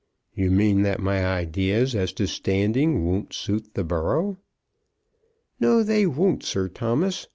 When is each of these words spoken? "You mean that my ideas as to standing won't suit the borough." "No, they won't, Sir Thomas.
"You 0.33 0.49
mean 0.49 0.81
that 0.81 0.99
my 0.99 1.23
ideas 1.23 1.93
as 1.93 2.11
to 2.13 2.25
standing 2.25 3.05
won't 3.05 3.33
suit 3.33 3.75
the 3.75 3.83
borough." 3.83 4.39
"No, 5.59 5.83
they 5.83 6.07
won't, 6.07 6.41
Sir 6.41 6.69
Thomas. 6.69 7.27